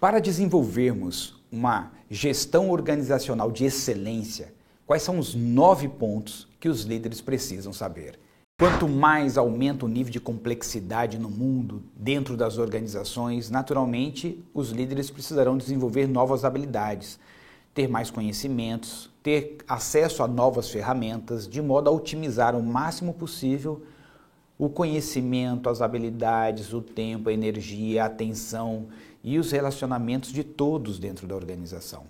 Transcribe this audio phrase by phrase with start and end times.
[0.00, 4.54] Para desenvolvermos uma gestão organizacional de excelência,
[4.86, 8.18] quais são os nove pontos que os líderes precisam saber?
[8.58, 15.10] Quanto mais aumenta o nível de complexidade no mundo, dentro das organizações, naturalmente os líderes
[15.10, 17.20] precisarão desenvolver novas habilidades,
[17.74, 23.82] ter mais conhecimentos, ter acesso a novas ferramentas, de modo a otimizar o máximo possível
[24.60, 28.88] o conhecimento, as habilidades, o tempo, a energia, a atenção
[29.22, 32.04] e os relacionamentos de todos dentro da organização.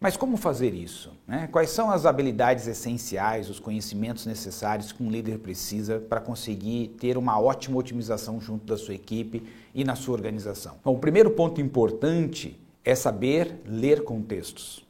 [0.00, 1.12] Mas como fazer isso?
[1.26, 1.48] Né?
[1.50, 7.18] Quais são as habilidades essenciais, os conhecimentos necessários que um líder precisa para conseguir ter
[7.18, 9.42] uma ótima otimização junto da sua equipe
[9.74, 10.76] e na sua organização?
[10.84, 14.87] Bom, o primeiro ponto importante é saber ler contextos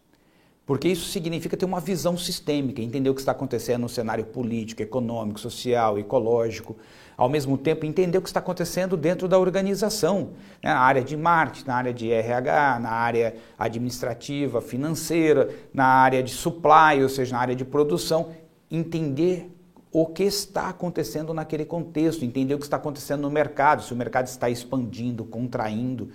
[0.68, 4.82] porque isso significa ter uma visão sistêmica, entender o que está acontecendo no cenário político,
[4.82, 6.76] econômico, social, ecológico,
[7.16, 10.74] ao mesmo tempo entender o que está acontecendo dentro da organização, né?
[10.74, 16.32] na área de marketing, na área de RH, na área administrativa, financeira, na área de
[16.32, 18.28] supply, ou seja, na área de produção,
[18.70, 19.50] entender
[19.90, 23.96] o que está acontecendo naquele contexto, entender o que está acontecendo no mercado, se o
[23.96, 26.10] mercado está expandindo, contraindo,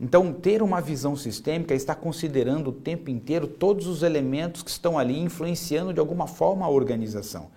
[0.00, 4.70] então, ter uma visão sistêmica é está considerando o tempo inteiro todos os elementos que
[4.70, 7.50] estão ali influenciando de alguma forma a organização.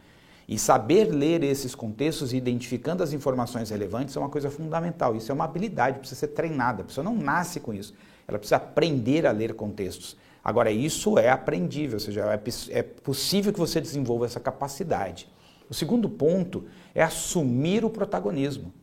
[0.48, 5.16] E saber ler esses contextos e identificando as informações relevantes é uma coisa fundamental.
[5.16, 6.82] Isso é uma habilidade, precisa ser treinada.
[6.82, 7.94] A pessoa não nasce com isso.
[8.28, 10.18] Ela precisa aprender a ler contextos.
[10.44, 15.30] Agora, isso é aprendível, ou seja, é, é possível que você desenvolva essa capacidade.
[15.70, 18.74] O segundo ponto é assumir o protagonismo.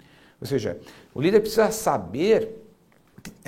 [0.41, 0.78] Ou seja,
[1.12, 2.67] o líder precisa saber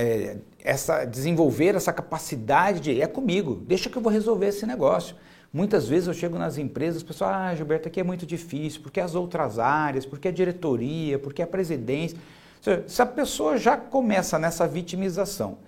[0.00, 5.14] é, essa, desenvolver essa capacidade de é comigo, deixa que eu vou resolver esse negócio.
[5.52, 9.00] Muitas vezes eu chego nas empresas, o pessoal, ah, Gilberto, aqui é muito difícil, porque
[9.00, 12.16] as outras áreas, porque a diretoria, porque a presidência.
[12.86, 15.58] Se a pessoa já começa nessa vitimização,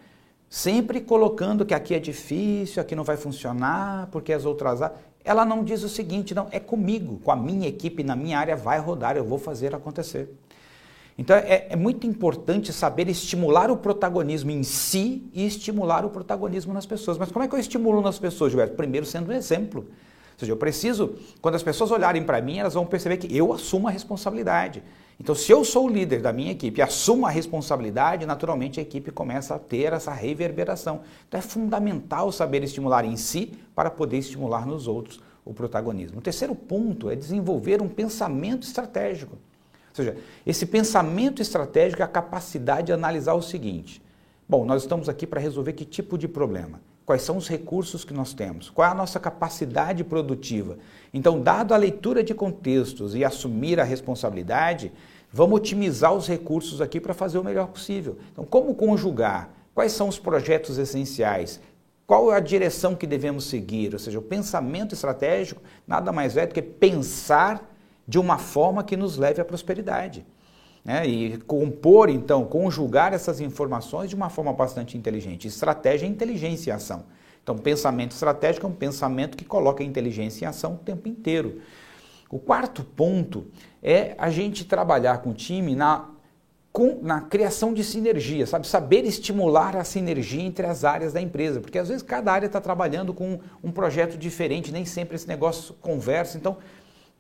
[0.49, 4.99] sempre colocando que aqui é difícil, aqui não vai funcionar, porque as outras áreas.
[5.25, 8.57] Ela não diz o seguinte, não, é comigo, com a minha equipe, na minha área
[8.57, 10.29] vai rodar, eu vou fazer acontecer.
[11.17, 16.73] Então é, é, muito importante saber estimular o protagonismo em si e estimular o protagonismo
[16.73, 17.19] nas pessoas.
[17.19, 18.75] Mas como é que eu estimulo nas pessoas, Gilberto?
[18.75, 19.83] Primeiro sendo um exemplo.
[19.83, 23.53] Ou seja, eu preciso, quando as pessoas olharem para mim, elas vão perceber que eu
[23.53, 24.83] assumo a responsabilidade.
[25.21, 28.83] Então, se eu sou o líder da minha equipe e assumo a responsabilidade, naturalmente a
[28.83, 31.03] equipe começa a ter essa reverberação.
[31.29, 36.19] Então, é fundamental saber estimular em si para poder estimular nos outros o protagonismo.
[36.19, 39.37] O terceiro ponto é desenvolver um pensamento estratégico.
[39.93, 40.17] Ou seja,
[40.47, 44.03] esse pensamento estratégico é a capacidade de analisar o seguinte:
[44.49, 46.81] bom, nós estamos aqui para resolver que tipo de problema?
[47.05, 48.71] Quais são os recursos que nós temos?
[48.71, 50.79] Qual é a nossa capacidade produtiva?
[51.13, 54.93] Então, dado a leitura de contextos e assumir a responsabilidade,
[55.31, 58.19] vamos otimizar os recursos aqui para fazer o melhor possível.
[58.33, 59.51] Então, como conjugar?
[59.75, 61.61] Quais são os projetos essenciais?
[62.07, 63.93] Qual é a direção que devemos seguir?
[63.93, 67.72] Ou seja, o pensamento estratégico nada mais é do que pensar
[68.07, 70.25] de uma forma que nos leve à prosperidade.
[70.85, 71.07] Né?
[71.07, 75.47] E compor, então, conjugar essas informações de uma forma bastante inteligente.
[75.47, 77.05] Estratégia é inteligência em ação.
[77.43, 81.61] Então, pensamento estratégico é um pensamento que coloca a inteligência em ação o tempo inteiro.
[82.31, 83.47] O quarto ponto
[83.83, 86.09] é a gente trabalhar com o time na,
[86.73, 88.67] com, na criação de sinergia, sabe?
[88.67, 92.61] Saber estimular a sinergia entre as áreas da empresa, porque às vezes cada área está
[92.61, 96.39] trabalhando com um projeto diferente, nem sempre esse negócio conversa.
[96.39, 96.57] Então,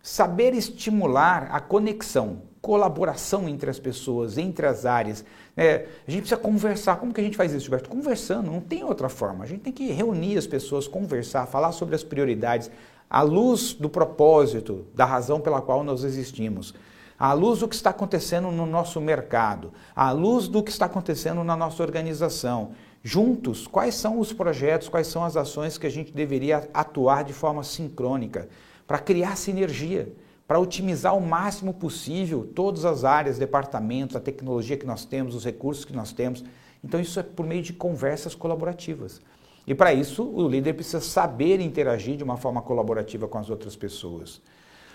[0.02, 5.24] Saber estimular a conexão, colaboração entre as pessoas, entre as áreas.
[5.56, 6.96] É, a gente precisa conversar.
[6.96, 7.88] Como que a gente faz isso, Gilberto?
[7.88, 9.44] Conversando, não tem outra forma.
[9.44, 12.70] A gente tem que reunir as pessoas, conversar, falar sobre as prioridades,
[13.08, 16.74] à luz do propósito, da razão pela qual nós existimos,
[17.19, 21.44] à luz do que está acontecendo no nosso mercado, à luz do que está acontecendo
[21.44, 22.70] na nossa organização.
[23.02, 27.32] Juntos, quais são os projetos, quais são as ações que a gente deveria atuar de
[27.32, 28.48] forma sincrônica?
[28.87, 30.12] Para criar sinergia,
[30.46, 35.44] para otimizar o máximo possível todas as áreas, departamentos, a tecnologia que nós temos, os
[35.44, 36.44] recursos que nós temos.
[36.84, 39.20] Então, isso é por meio de conversas colaborativas.
[39.67, 43.76] E para isso, o líder precisa saber interagir de uma forma colaborativa com as outras
[43.76, 44.43] pessoas.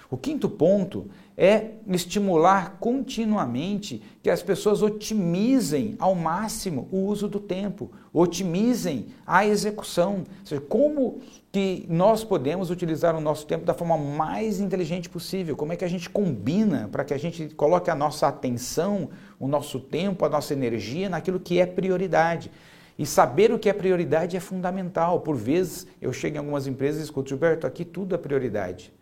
[0.10, 7.42] O quinto ponto é estimular continuamente que as pessoas otimizem ao máximo o uso do
[7.42, 10.20] tempo, otimizem a execução.
[10.20, 11.20] Ou seja, como
[11.52, 15.58] que nós podemos utilizar o nosso tempo da forma mais inteligente possível?
[15.58, 19.48] Como é que a gente combina para que a gente coloque a nossa atenção, o
[19.48, 22.50] nosso tempo, a nossa energia naquilo que é prioridade?
[22.98, 25.20] E saber o que é prioridade é fundamental.
[25.20, 28.97] Por vezes eu chego em algumas empresas e escuto, Gilberto, aqui tudo é prioridade.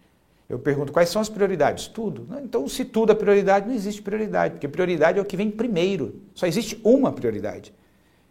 [0.48, 1.88] Eu pergunto quais são as prioridades?
[1.88, 2.28] Tudo.
[2.44, 6.22] Então, se tudo é prioridade, não existe prioridade, porque prioridade é o que vem primeiro.
[6.36, 7.74] Só existe uma prioridade.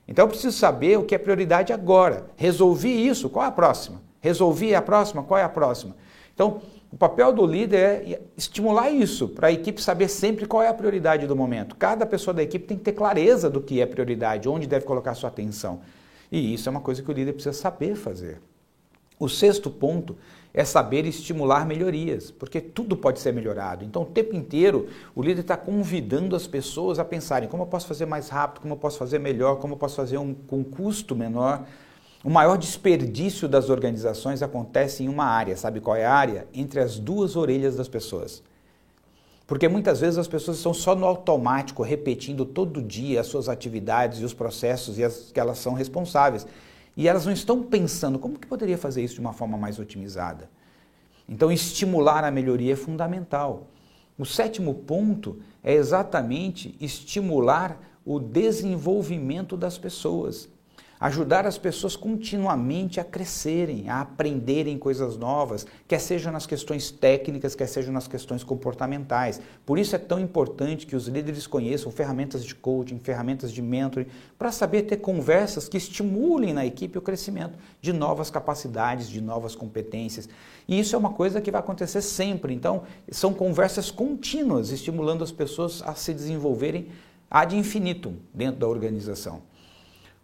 [0.06, 2.26] Então eu preciso saber o que é prioridade agora.
[2.36, 4.02] Resolvi isso, qual é a próxima?
[4.20, 5.96] Resolvi a próxima, qual é a próxima?
[6.34, 6.60] Então,
[6.92, 10.74] o papel do líder é estimular isso, para a equipe saber sempre qual é a
[10.74, 11.74] prioridade do momento.
[11.74, 15.14] Cada pessoa da equipe tem que ter clareza do que é prioridade, onde deve colocar
[15.14, 15.80] sua atenção.
[16.30, 18.40] E isso é uma coisa que o líder precisa saber fazer.
[19.18, 20.16] O sexto ponto
[20.56, 23.84] é saber estimular melhorias, porque tudo pode ser melhorado.
[23.84, 27.88] Então, o tempo inteiro, o líder está convidando as pessoas a pensarem como eu posso
[27.88, 31.16] fazer mais rápido, como eu posso fazer melhor, como eu posso fazer um, com custo
[31.16, 31.66] menor.
[32.22, 36.46] O maior desperdício das organizações acontece em uma área, sabe qual é a área?
[36.54, 38.40] Entre as duas orelhas das pessoas.
[39.48, 44.20] Porque muitas vezes as pessoas estão só no automático, repetindo todo dia as suas atividades
[44.20, 46.46] e os processos e as que elas são responsáveis.
[46.96, 50.48] E elas não estão pensando como que poderia fazer isso de uma forma mais otimizada.
[51.28, 53.68] Então, estimular a melhoria é fundamental.
[54.18, 60.48] O sétimo ponto é exatamente estimular o desenvolvimento das pessoas
[61.00, 67.54] ajudar as pessoas continuamente a crescerem, a aprenderem coisas novas, quer seja nas questões técnicas,
[67.54, 69.40] quer seja nas questões comportamentais.
[69.66, 74.06] Por isso é tão importante que os líderes conheçam ferramentas de coaching, ferramentas de mentoring,
[74.38, 79.54] para saber ter conversas que estimulem na equipe o crescimento de novas capacidades, de novas
[79.54, 80.28] competências.
[80.66, 82.54] E isso é uma coisa que vai acontecer sempre.
[82.54, 86.88] Então, são conversas contínuas, estimulando as pessoas a se desenvolverem
[87.30, 89.42] ad infinitum dentro da organização.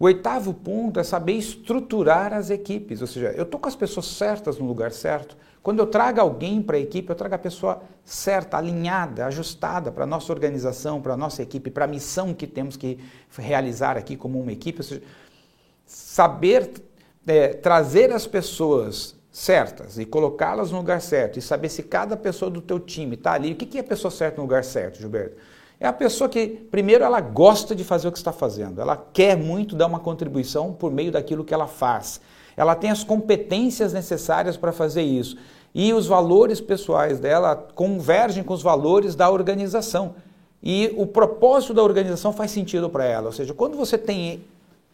[0.01, 4.07] O oitavo ponto é saber estruturar as equipes, ou seja, eu estou com as pessoas
[4.07, 5.37] certas no lugar certo.
[5.63, 10.05] Quando eu trago alguém para a equipe, eu trago a pessoa certa, alinhada, ajustada para
[10.05, 12.99] a nossa organização, para a nossa equipe, para a missão que temos que
[13.37, 14.79] realizar aqui como uma equipe.
[14.79, 15.03] Ou seja,
[15.85, 16.73] saber
[17.27, 22.51] é, trazer as pessoas certas e colocá-las no lugar certo e saber se cada pessoa
[22.51, 23.53] do teu time está ali.
[23.53, 25.37] O que é a pessoa certa no lugar certo, Gilberto?
[25.81, 29.35] É a pessoa que, primeiro, ela gosta de fazer o que está fazendo, ela quer
[29.35, 32.21] muito dar uma contribuição por meio daquilo que ela faz.
[32.55, 35.39] Ela tem as competências necessárias para fazer isso.
[35.75, 40.15] E os valores pessoais dela convergem com os valores da organização.
[40.63, 43.27] E o propósito da organização faz sentido para ela.
[43.27, 44.45] Ou seja, quando você tem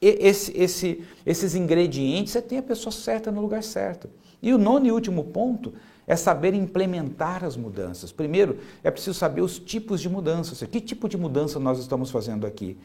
[0.01, 4.09] esse, esse, esses ingredientes, você tem a pessoa certa no lugar certo.
[4.41, 5.73] E o nono e último ponto
[6.07, 8.13] é saber implementar as mudanças.
[8.13, 10.63] Primeiro, é preciso saber os tipos de mudanças.
[10.69, 12.79] Que tipo de mudança nós estamos fazendo aqui?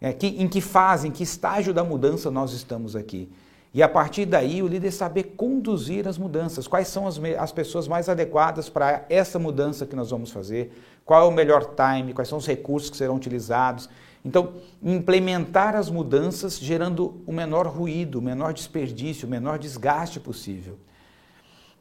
[0.00, 3.30] É, que, em que fase, em que estágio da mudança nós estamos aqui?
[3.72, 6.66] E a partir daí, o líder saber conduzir as mudanças.
[6.66, 10.72] Quais são as, as pessoas mais adequadas para essa mudança que nós vamos fazer?
[11.04, 12.12] Qual é o melhor time?
[12.12, 13.88] Quais são os recursos que serão utilizados?
[14.24, 20.78] Então, implementar as mudanças gerando o menor ruído, o menor desperdício, o menor desgaste possível.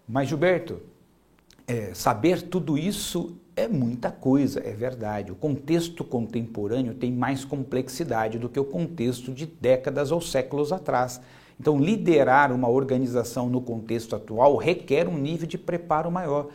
[0.08, 0.82] Mas, Gilberto,
[1.68, 5.32] é, saber tudo isso é muita coisa, é verdade.
[5.32, 11.22] O contexto contemporâneo tem mais complexidade do que o contexto de décadas ou séculos atrás.
[11.60, 16.50] Então, liderar uma organização no contexto atual requer um nível de preparo maior.